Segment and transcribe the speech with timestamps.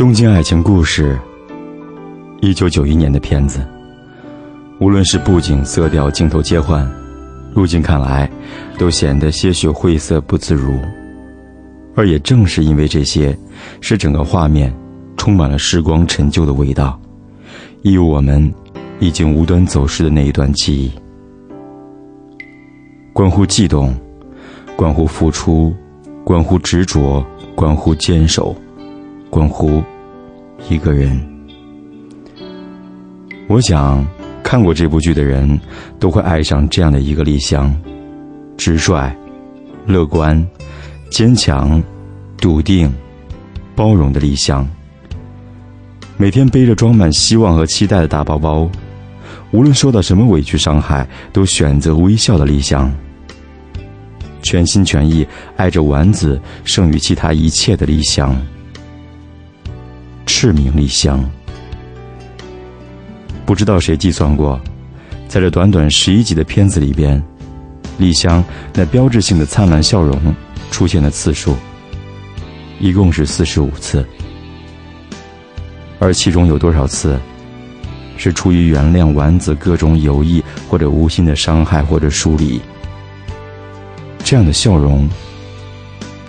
[0.00, 1.20] 东京爱情故事，
[2.40, 3.60] 一九九一年的片子，
[4.78, 6.90] 无论是布景、色调、镜头切换，
[7.52, 8.26] 如今看来，
[8.78, 10.80] 都显得些许晦涩不自如。
[11.94, 13.36] 而也正是因为这些，
[13.82, 14.74] 使整个画面
[15.18, 16.98] 充满了时光陈旧的味道，
[17.82, 18.50] 亦有我们
[19.00, 20.90] 已经无端走失的那一段记忆。
[23.12, 23.94] 关乎悸动，
[24.76, 25.74] 关乎付出，
[26.24, 27.22] 关乎执着，
[27.54, 28.56] 关乎坚守。
[29.30, 29.82] 关乎
[30.68, 31.18] 一个人，
[33.48, 34.04] 我想
[34.42, 35.58] 看过这部剧的人
[36.00, 37.74] 都会爱上这样的一个丽香：
[38.56, 39.10] 直率、
[39.86, 40.44] 乐观、
[41.10, 41.80] 坚强、
[42.38, 42.92] 笃定、
[43.76, 44.68] 包容的丽香。
[46.16, 48.68] 每天背着装满希望和期待的大包包，
[49.52, 52.92] 无论受到什么委屈伤害，都选择微笑的丽香。
[54.42, 55.24] 全心全意
[55.56, 58.36] 爱着丸子胜于其他一切的丽香。
[60.32, 61.28] 赤名丽香，
[63.44, 64.58] 不知道谁计算过，
[65.28, 67.20] 在这短短十一集的片子里边，
[67.98, 70.18] 丽香那标志性的灿烂笑容
[70.70, 71.56] 出现的次数，
[72.78, 74.06] 一共是四十五次。
[75.98, 77.18] 而其中有多少次，
[78.16, 82.60] 是出于原谅丸子各种有意或者无心的伤害或者疏离？
[84.24, 85.06] 这样的笑容，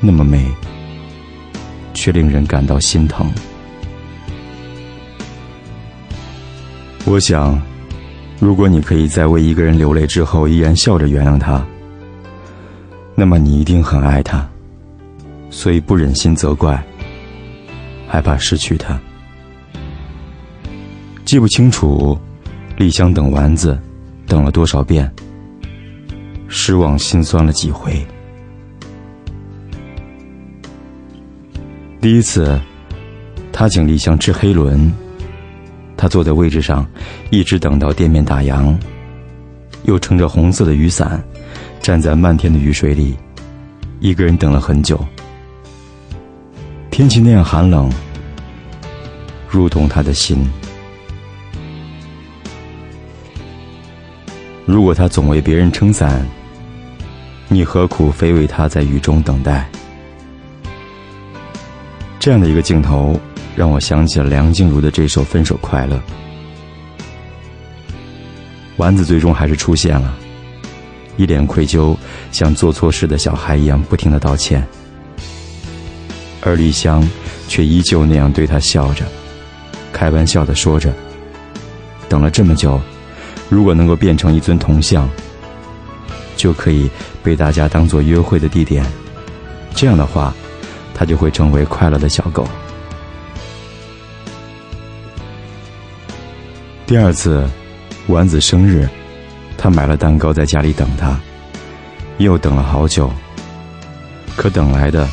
[0.02, 0.44] 那么美，
[1.94, 3.32] 却令人感到心疼。
[7.04, 7.60] 我想，
[8.40, 11.66] 如果你可以在为一个人流泪之后依然笑着原谅他，
[13.16, 14.48] 那么你一定很爱他，
[15.50, 16.82] 所以不忍心责怪，
[18.08, 18.98] 害怕失去他。
[21.26, 22.18] 记不清楚，
[22.78, 23.78] 丽香等丸子
[24.26, 25.12] 等了多少遍，
[26.48, 28.06] 失望心酸了几回。
[32.00, 32.60] 第一次，
[33.52, 34.92] 他请丽香吃黑轮。
[36.02, 36.84] 他坐在位置上，
[37.30, 38.76] 一直等到店面打烊，
[39.84, 41.24] 又撑着红色的雨伞，
[41.80, 43.16] 站在漫天的雨水里，
[44.00, 45.00] 一个人等了很久。
[46.90, 47.88] 天气那样寒冷，
[49.48, 50.44] 如同他的心。
[54.66, 56.26] 如果他总为别人撑伞，
[57.48, 59.70] 你何苦非为他在雨中等待？
[62.18, 63.16] 这样的一个镜头。
[63.56, 65.96] 让我想起了梁静茹的这首《分手快乐》。
[68.78, 70.16] 丸子最终还是出现了，
[71.18, 71.96] 一脸愧疚，
[72.32, 74.66] 像做错事的小孩一样不停的道歉。
[76.42, 77.08] 而丽香
[77.48, 79.06] 却依旧那样对他笑着，
[79.94, 80.92] 开玩笑的说着
[82.10, 82.82] ：“等了这么久，
[83.50, 85.08] 如果能够变成一尊铜像，
[86.36, 86.90] 就可以
[87.22, 88.84] 被大家当做约会的地点，
[89.76, 90.34] 这样的话，
[90.96, 92.48] 他就会成为快乐的小狗。”
[96.92, 97.48] 第二次，
[98.08, 98.86] 丸子生日，
[99.58, 101.18] 他买了蛋糕在家里等他，
[102.18, 103.10] 又等了好久。
[104.36, 105.08] 可等来的，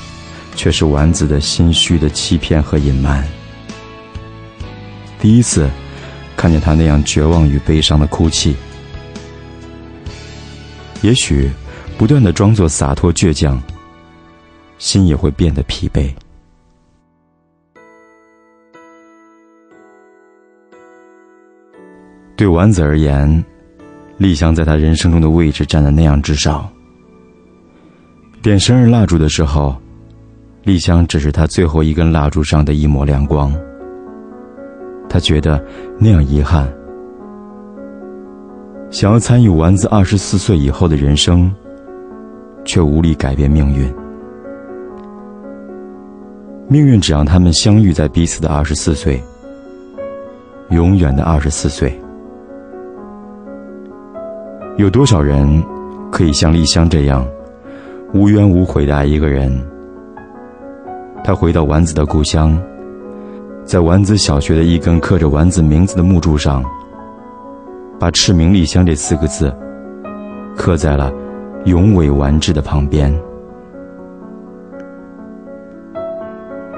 [0.57, 3.25] 却是丸子的心虚的欺骗和隐瞒。
[5.21, 5.71] 第一次，
[6.37, 8.57] 看见他那样绝望与悲伤的哭泣，
[11.01, 11.49] 也许，
[11.97, 13.63] 不断的装作洒脱倔强，
[14.79, 16.13] 心也会变得疲惫。
[22.39, 23.45] 对丸子而言，
[24.17, 26.65] 丽香在他人生中的位置站在那样之上。
[28.41, 29.75] 点生日蜡烛的时候，
[30.63, 33.53] 丽香只是他最后一根蜡烛上的一抹亮光。
[35.09, 35.61] 他觉得
[35.99, 36.73] 那样遗憾，
[38.89, 41.53] 想要参与丸子二十四岁以后的人生，
[42.65, 43.93] 却无力改变命运。
[46.69, 49.21] 命运只让他们相遇在彼此的二十四岁，
[50.71, 51.93] 永远的二十四岁。
[54.79, 55.61] 有多少人
[56.09, 57.27] 可以像丽香这样
[58.15, 59.53] 无怨无悔的爱一个人？
[61.25, 62.57] 他回到丸子的故乡，
[63.65, 66.65] 在丸子小学的一根刻着丸子名字的木柱上，
[67.99, 69.53] 把“赤名丽香”这四个字
[70.57, 71.13] 刻在了
[71.65, 73.13] 永伟丸治的旁边。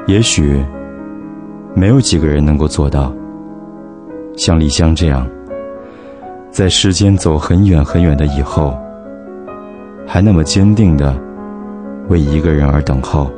[0.07, 0.65] 也许
[1.75, 3.15] 没有几个人能够做到
[4.39, 5.29] 像丽香这样。
[6.51, 8.77] 在时间走很远很远的以后，
[10.07, 11.17] 还那么坚定的
[12.09, 13.31] 为一个人而等候。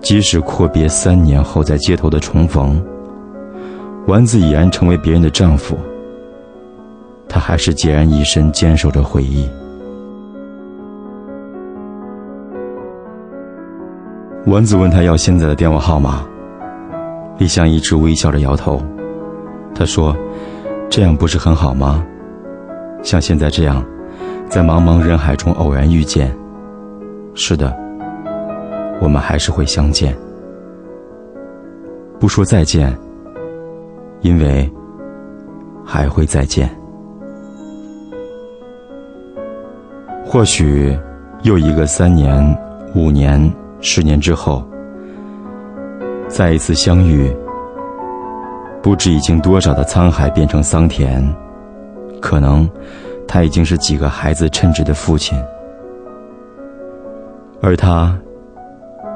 [0.00, 2.84] 即使阔别三年后在街头的重逢，
[4.06, 5.76] 丸子已然成为别人的丈夫，
[7.28, 9.48] 他还是孑然一身坚守着回忆。
[14.46, 16.24] 丸子问他要现在的电话号码，
[17.38, 18.80] 李湘一直微笑着摇头。
[19.74, 20.16] 他说
[20.88, 22.04] ：“这样不是很好吗？
[23.02, 23.84] 像现在这样，
[24.48, 26.34] 在茫茫人海中偶然遇见。
[27.34, 27.76] 是的，
[29.00, 30.16] 我们还是会相见。
[32.18, 32.96] 不说再见，
[34.22, 34.70] 因为
[35.84, 36.68] 还会再见。
[40.24, 40.98] 或许
[41.42, 42.58] 又一个三年、
[42.94, 43.52] 五年。”
[43.82, 44.66] 十年之后，
[46.28, 47.30] 再一次相遇，
[48.86, 51.20] 不知已经多少的沧海变成桑田，
[52.22, 52.70] 可能
[53.26, 55.36] 他已经是几个孩子称职的父亲，
[57.60, 58.16] 而他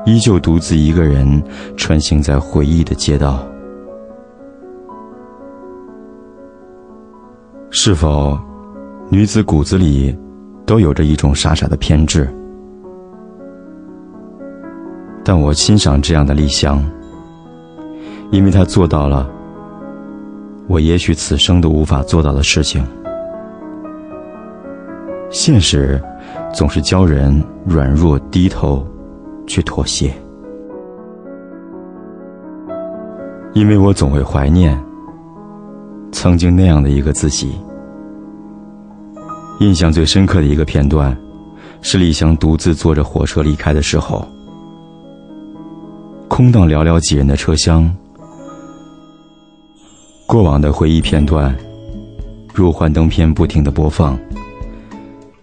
[0.05, 1.41] 依旧独自一个人
[1.77, 3.47] 穿行在回忆的街道。
[7.71, 8.37] 是否
[9.09, 10.13] 女子骨子里
[10.67, 12.29] 都有着一种傻傻的偏执？
[15.25, 16.85] 但我欣赏这样的丽香，
[18.33, 19.31] 因为她做到了
[20.71, 22.87] 我也许此生都无法做到的事情。
[25.29, 26.01] 现实
[26.55, 28.87] 总是教人软弱低头，
[29.49, 30.15] 去妥协。
[33.53, 34.81] 因为我总会怀念
[36.13, 37.53] 曾经那样的一个自己。
[39.59, 41.17] 印象最深刻的一个片段，
[41.83, 44.25] 是丽香独自坐着火车离开的时候。
[46.29, 47.93] 空荡寥寥几人的车厢，
[50.31, 51.53] 过往的回忆片段，
[52.55, 54.17] 如幻灯片不停的播放。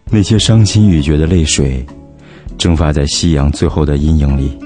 [0.09, 1.85] 那些伤心欲绝的泪水，
[2.57, 4.57] 蒸发在夕阳最后的阴影里，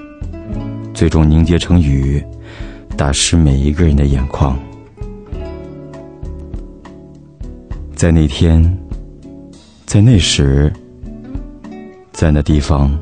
[0.93, 2.23] 最终凝结成雨，
[2.95, 4.55] 打湿每一个人的眼眶。
[7.95, 8.61] 在那天，
[9.87, 10.71] 在那时，
[12.11, 12.95] 在那地方。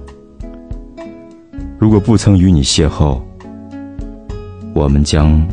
[1.77, 3.19] 如果不曾与你邂逅，
[4.73, 5.45] 我们将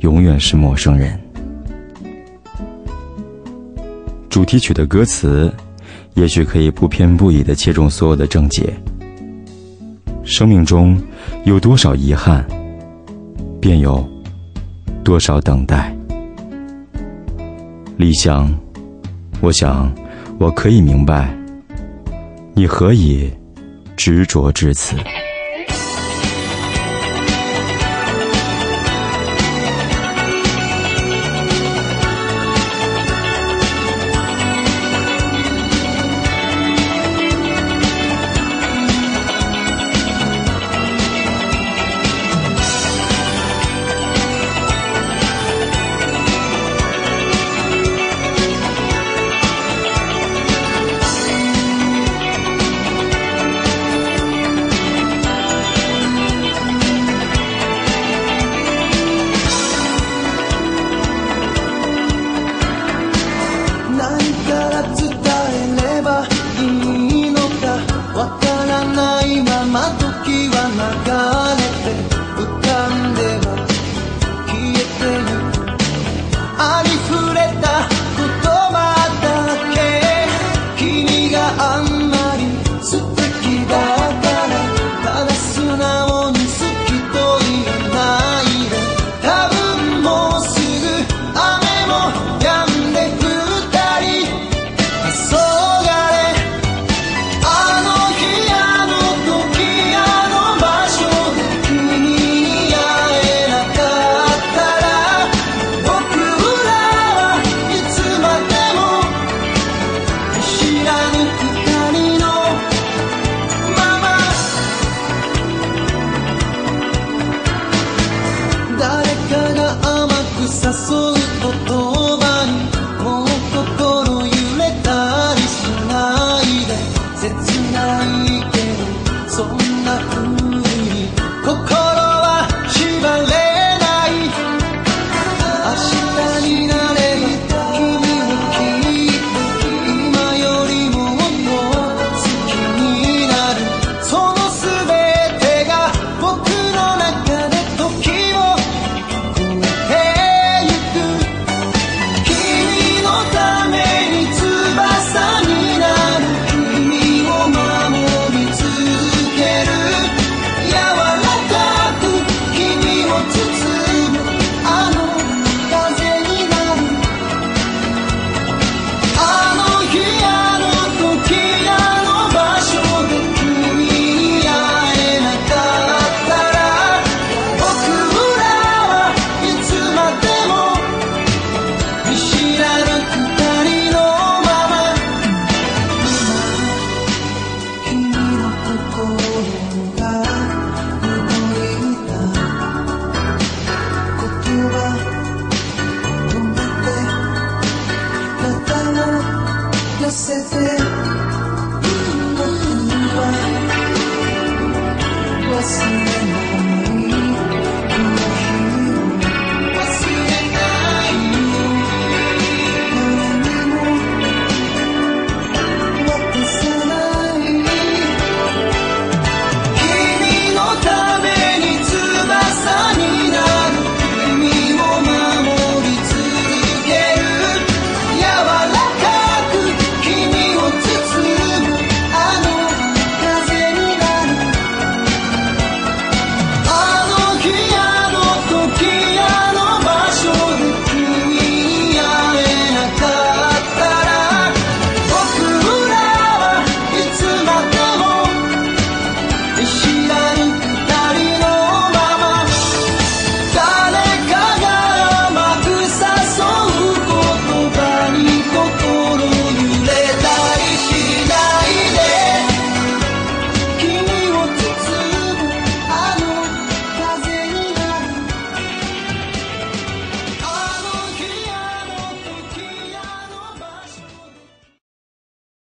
[0.00, 1.18] 永远是陌生人。
[4.28, 5.52] 主题曲的歌词，
[6.14, 8.72] 也许可以不偏不倚的切中所有的症结。
[10.24, 11.00] 生命中
[11.44, 12.46] 有多少遗憾，
[13.60, 14.06] 便有
[15.02, 15.94] 多少等待。
[17.96, 18.54] 理想，
[19.40, 19.90] 我想
[20.38, 21.34] 我可以明白，
[22.54, 23.30] 你何以
[23.96, 24.96] 执着至此。